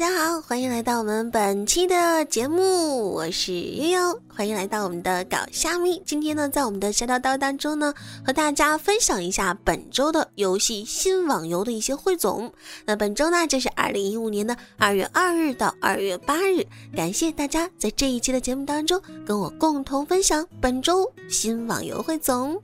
[0.00, 6.02] 大家好，欢迎来到我们本期的节目，我是悠悠，欢迎来到我们的搞虾米。
[6.06, 7.92] 今天呢，在我们的小叨叨当中呢，
[8.24, 12.50] 和大家分享一下本周的游戏新网游的一些汇总。
[12.86, 16.64] 那本周呢，就是二零一五年的二月二日到二月八日，
[16.96, 22.58] 感谢大家在这一期的节目当中跟我共同分享本周新网游汇总。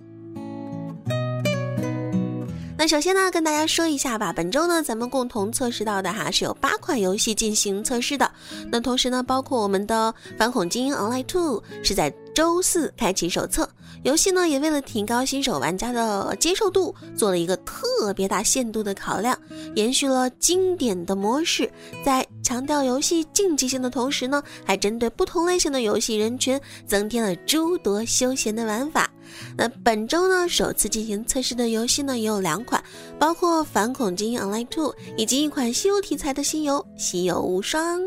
[2.79, 4.31] 那首先呢，跟大家说一下吧。
[4.35, 8.31] 本周呢，咱们共同测试到的哈是有八款游戏进行测试的。
[8.71, 13.67] 那同时呢，包括我们的《反恐精英 Online Two》是在周四开启手册。
[14.03, 19.37] 游戏呢，也为了提高新手玩家的接受度，做了一个特别大限度的考量，
[19.75, 21.69] 延续了经典的模式，
[22.05, 29.11] 在强调游戏竞技性的同时呢，还针对不同类型的游戏人群，增添了诸多休闲的玩法。
[29.57, 32.83] 那本周呢，首次进行测试的游戏呢也有两款，
[33.19, 38.01] 包括《反恐精英 Online Two》以及一款西游题材的新游《西游无双》。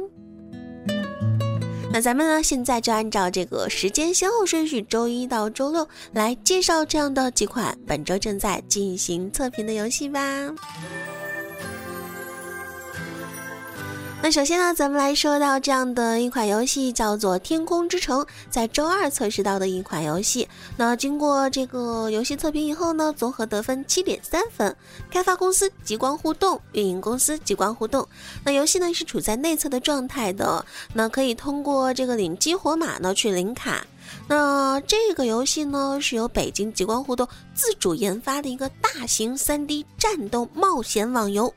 [1.91, 10.19] 那咱们呢，现在就按照这个时间先后顺序，周一到周六来介绍这样的几款本周正在进行测评的游戏吧。
[14.21, 20.45] 那首先呢，咱们来说到这样的一款游戏，叫做《天空之城》，在周二测试到的一款游戏。
[20.75, 24.75] 那经过这个游戏测评以后呢，综合得分七点三分。
[25.09, 28.05] 开发公司极光互动，运营公司极光互动。
[28.43, 33.87] 那游戏呢是处在内测的状态的，那可以通过这个领激活码呢去领卡。
[34.27, 41.51] 那这个游戏呢，是由北京极光互动自主研发的一个大型 3D 战斗冒险网游。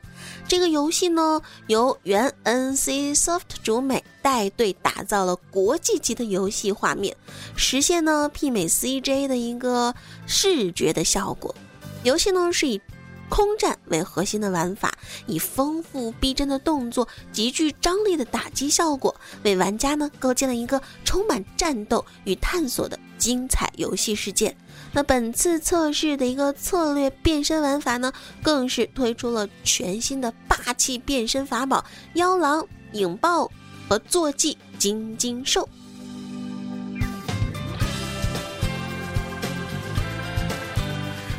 [0.47, 7.17] 这个游戏呢，由原 NC Soft 主美带队打造了国际级的游戏画面，
[7.56, 9.95] 实现呢媲美 CJ 的一个
[10.27, 11.55] 视觉的效果。
[12.03, 12.81] 游戏呢是以。
[13.28, 14.93] 空战为核心的玩法，
[15.27, 24.54] 以丰富逼真的动作、极具张力的打击效果，为玩家呢构建了一个充满战斗与探索的精彩游戏世界。
[24.94, 31.82] 那本次测试的一个策略变身玩法呢，更是推出了全新的霸气变身法宝——
[32.14, 33.50] 妖狼、影豹
[33.88, 35.66] 和坐骑金金兽。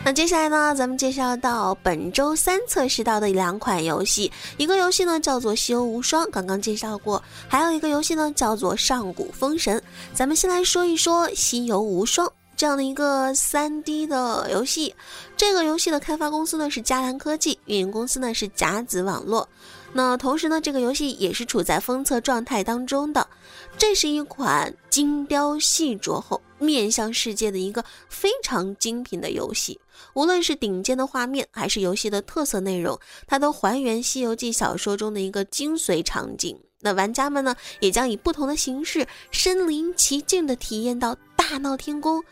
[0.05, 9.77] 那接下来呢，咱们介绍到本周三测试到的两款游戏，一个游戏呢叫做《西游无双》，刚刚介绍过，还有一个游戏呢叫做《上古封神》。
[10.13, 12.27] 咱们先来说一说《西游无双》
[12.63, 14.95] 这样的一个三 D 的游戏，
[15.35, 19.49] 这个游戏的开发公司呢是迦兰科技，运营公司呢是甲子网络。
[19.91, 23.27] 那同时呢，这个游戏也是处在封测状态当中的。
[23.77, 29.77] 这是一款精雕细琢后面向世界的一个非常精品的游戏。
[30.13, 32.97] 无论是顶尖的画面，还是游戏的特色内容，
[33.27, 36.57] 它都还原《西游记》小说中的一个精髓场景。
[36.79, 42.23] 那玩家们呢，也将以不同的形式身临其境的体验到大闹天宫。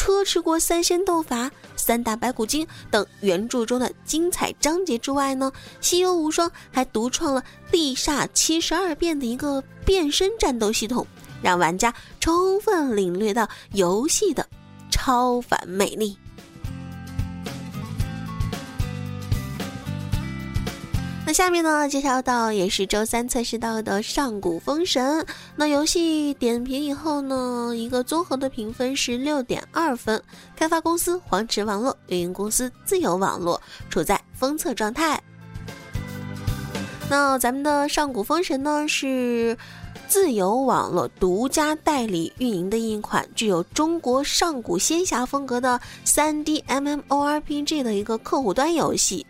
[0.00, 5.52] 车迟国三仙斗法、三打白骨精等原著中的精彩章节之外呢，
[5.82, 11.06] 《西游无双》还独创了地煞七十二变的一个变身战斗系统，
[11.42, 14.48] 让玩家充分领略到游戏的
[14.90, 16.16] 超凡魅力。
[21.32, 25.20] 下面呢，介绍到也是周三测试到的《上古封神》。
[25.54, 30.20] 那游戏点评以后呢，一个综合的评分是六点二分。
[30.56, 35.22] 开发公司黄池网络，运营公司自由网络，处在封测状态。
[37.08, 39.56] 那咱们的《上古封神》呢，是
[40.08, 49.24] 自由网络独家代理运营的一款具有中国上古仙侠风格的 3D MMORPG 的一个客户端游戏。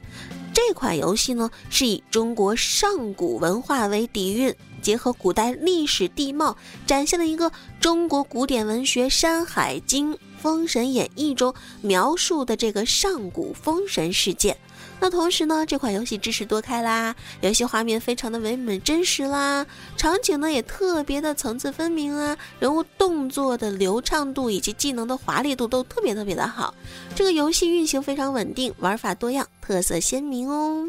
[0.62, 6.54] 这款游戏呢，是以中国上古文化为底蕴，结合古代历史地貌，
[6.86, 7.50] 展现了一个
[7.80, 14.54] 中国古典文学《山海经·封神演义》中描述的这个上古封神事件。
[15.00, 19.66] 那同时呢，这款游戏支持多开啦，游戏画面非常的唯美真实啦，
[19.96, 26.74] 场景呢也特别的层次分明啊，人物动作的流畅度以及技能的华丽度都特别特别的好。
[27.14, 30.86] 这个游戏运行非常稳定，玩法多样，特色鲜明哦。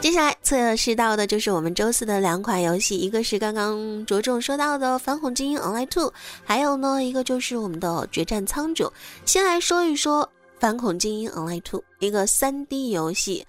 [0.00, 6.10] 接下来测试到的就是我们周四的两款游戏，一个是刚刚着重说到的《反恐精英 Online Two》，
[6.44, 8.86] 还有呢一个就是我们的《决战苍穹》。
[9.26, 10.30] 先来说一说。
[10.60, 13.46] 反恐精英 Online Two，一个 3D 游戏，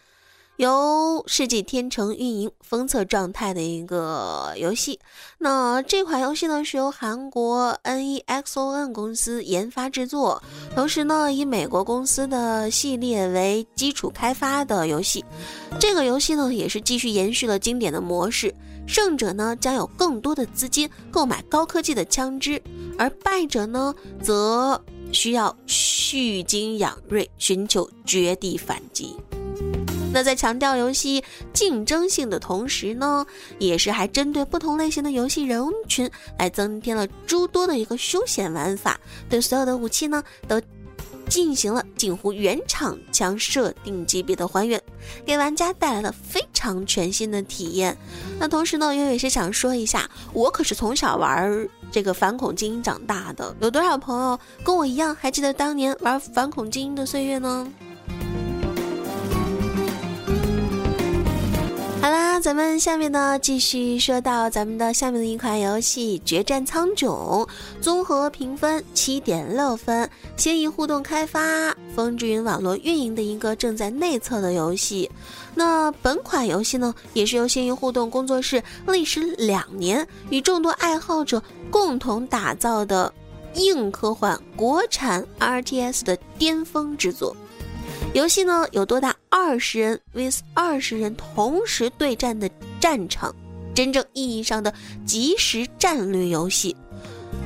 [0.55, 4.97] 由世纪天成运营、封测状态的一个游戏。
[5.37, 10.41] 那这款游戏呢，是由韩国 NEXON 公司研发制作，
[10.73, 15.25] 同时呢，以美国公司的系列为基础开发的游戏。
[15.77, 18.55] 这个游戏呢，也是继续延续了经典的模式。
[18.87, 22.61] 胜者呢，将有更多的资金购买高科技的枪支，
[22.97, 24.81] 而败者呢，则
[25.11, 29.15] 需要蓄精养锐，寻求绝地反击。
[30.13, 31.23] 那在强调游戏
[31.53, 33.25] 竞争性的同时呢，
[33.59, 38.99] 也是还针对不同类型的游戏人群来增添了诸多的一个休闲玩法，
[39.29, 40.61] 对所有的武器呢都
[41.31, 44.81] 进行了近乎原厂枪设定级别的还原，
[45.25, 47.97] 给玩家带来了非常全新的体验。
[48.37, 57.65] 那同时呢，悠悠也是想说一下，我可是从小玩这个反恐精英长大的，有多少朋友跟我一样还记得当年玩反恐精英的岁月呢？
[62.01, 67.05] 好啦，咱们下面呢继续说到咱们的下面的一款游戏《决战苍穹》，
[67.79, 71.39] 综合评分七点六分，新颖互动开发，
[71.95, 75.07] 风之云网络运营的一个正在内测的游戏。
[75.53, 81.39] 那本款游戏呢，也是由新颖互动工作室历时两年，与众多爱好者
[81.69, 83.13] 共同打造的
[83.53, 87.37] 硬科幻国产 RTS 的巅峰之作。
[88.13, 93.33] 游戏呢有多达二十人 vs 二十人同时对战的战场，
[93.73, 94.73] 真正意义上的
[95.05, 96.75] 即时战略游戏。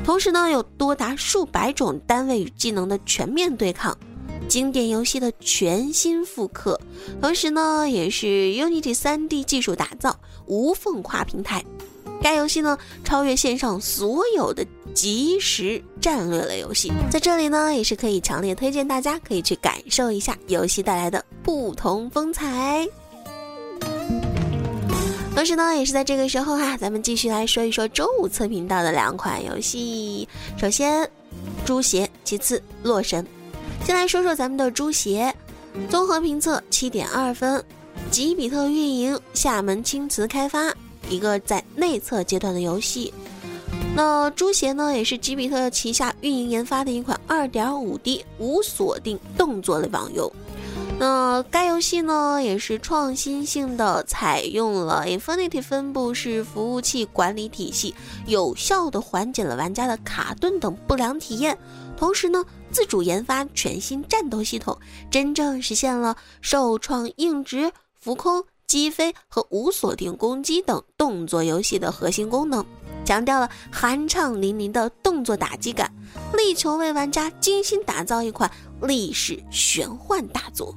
[0.03, 3.95] 同时呢有多达数百种单位与技能的全面对抗，
[4.47, 6.79] 经典游戏的全新复刻。
[7.21, 11.63] 同时呢也是 Unity 3D 技术打造，无缝跨平台。
[12.23, 14.65] 该游戏呢超越线上所有的。
[14.95, 22.87] 即时战略类游戏，在这里呢也是可以强烈推荐大家可以去感受一下游戏带来的不同风采。
[25.35, 30.25] 同时呢，也是在这个时候哈，咱们继续来说一说周五测评到的两款游戏。
[30.57, 31.03] 首先，
[31.65, 33.21] 《猪邪》，其次，《洛神》。
[33.85, 35.35] 先来说说咱们的《猪邪》，
[35.91, 37.61] 综合评测七点二分，
[38.09, 40.73] 吉比特运营，厦门青瓷开发，
[41.09, 43.13] 一个在内测阶段的游戏。
[43.95, 50.29] 那《诛邪》呢，也是吉比特旗下运营研发的一款 2.5D 无锁定动作类网游。
[50.99, 57.95] 那该游戏呢，也是创新性的采用了 Infinity 分布式服务器管理体系，
[58.27, 61.57] 有效的缓解了玩家的卡顿等不良体验。
[61.95, 64.77] 同时呢，自主研发全新战斗系统，
[65.09, 72.65] 真正实现了受创硬直、浮空、击飞和无锁定攻击等动作游戏的核心功能。
[73.05, 75.89] 强调了酣畅淋漓的动作打击感，
[76.35, 78.49] 力求为玩家精心打造一款
[78.81, 80.75] 历史玄幻大作。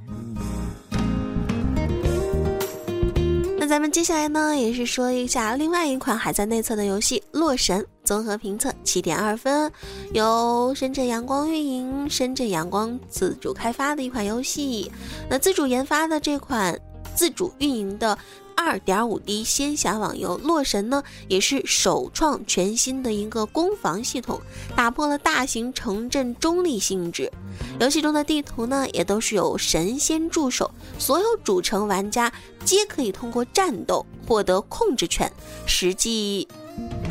[3.59, 9.73] 那咱们接下来呢，也是说一下另外一款还在内测的游戏《洛神》，综合评测七点二分，
[10.13, 14.93] 由深圳阳光运营，深圳阳光自主开发的一款游戏。
[15.29, 16.79] 那自主研发的这款
[17.17, 18.17] 自主运营的。
[18.59, 24.41] 二点五 D 仙侠网游《洛神》呢，也是首创全新的一个攻防系统，
[24.75, 27.31] 打破了大型城镇中立性质。
[27.79, 30.69] 游戏中的地图呢，也都是有神仙驻守，
[30.99, 32.33] 所有主城玩家
[32.65, 35.33] 皆可以通过战斗获得控制权，
[35.65, 36.49] 实际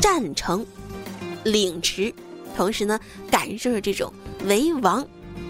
[0.02, 0.64] 战城
[1.44, 2.14] 领持，
[2.54, 3.00] 同时呢，
[3.30, 4.12] 感受着这种
[4.44, 5.02] 为王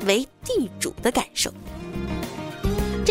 [0.07, 1.52] 为地主的感受。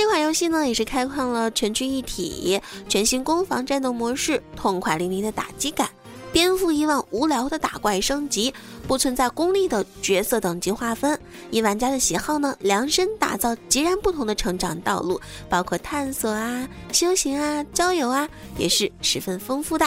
[0.08, 5.90] 这款游戏呢，也是开创了全区一体、全新攻防战斗模式，痛快淋漓的打击感，
[6.32, 8.54] 颠覆以往无聊的打怪升级，
[8.88, 11.20] 不存在功利的角色等级划分，
[11.52, 19.86] 以玩家的喜好呢，量身打造截然不同的成长道路，包括探索啊、修行啊、交友啊，也是十分丰富的。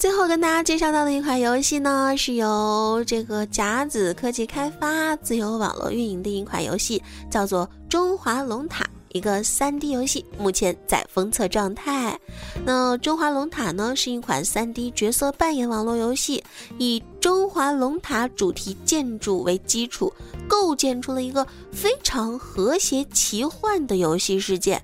[0.00, 12.18] 最后跟大家介绍到的一款游戏呢，是由这个甲子科技开发、自由网络运营的一款游戏，叫做《中华龙塔》，一个 3D 游戏，目前在封测状态。
[12.64, 16.42] 那《中华龙塔》呢，是一款 3D 角色扮演网络游戏，
[16.78, 20.10] 以中华龙塔主题建筑为基础，
[20.48, 24.82] 构建出了一个非常和谐奇幻的游戏世界。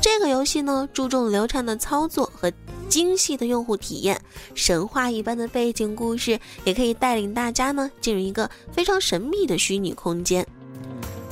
[0.00, 2.52] 这个游戏呢，注重流畅的操作和。
[2.88, 4.20] 精细的用户体验，
[4.54, 10.46] 神话一般的背景故事，也可以带领大家呢进入一个非常神秘的虚拟空间。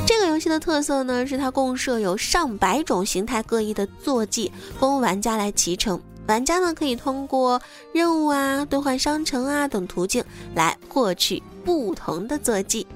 [0.06, 6.00] 这个游戏的特色呢，是它共设有上百种形态各异的坐骑，供玩家来骑乘。
[6.28, 7.60] 玩家呢可以通过
[7.92, 12.86] 任务啊、兑换商城啊等途径来获取不同的坐骑。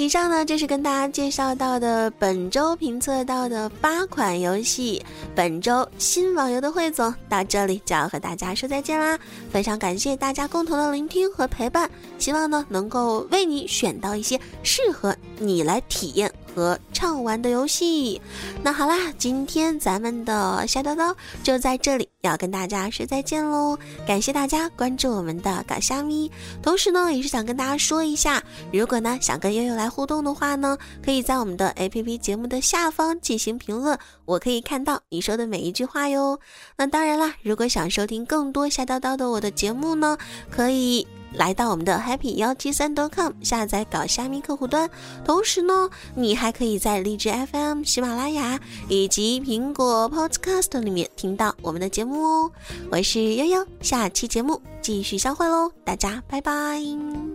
[0.00, 5.04] 以上呢就是跟大家介绍到的本周评测到的八款游戏。
[5.34, 9.18] 本周新网游的汇总到这里就要和大家说再见啦！
[9.52, 16.32] 非常感谢大家共同的聆听和陪伴，希望呢能够为你选到一些适合你来体验。
[16.54, 18.20] 和畅玩的游戏，
[18.62, 23.78] 那好啦，今天咱们的小叨叨就在这里，要跟大家说再见喽！
[24.06, 26.30] 感谢大家关注我们的搞虾咪，
[26.62, 28.42] 同时呢，也是想跟大家说一下，
[28.72, 36.38] 如果呢想跟悠悠来互动的话呢，可以在我们的 APP 节目的下方进行评论，我可以看到你说的每一句话哟。
[36.76, 40.18] 那当然啦，如果想收听更多小叨叨的我的节目呢，
[40.50, 41.06] 可以。
[41.34, 44.88] 来到我们的 happy 幺七三 .com 下载搞虾米客户端，
[45.24, 48.58] 同时呢，你还可以在荔枝 FM、喜马拉雅
[48.88, 52.50] 以及苹果 Podcast 里面听到我们的节目哦。
[52.90, 57.29] 我是悠悠，下期节目继续相会喽，大家拜拜。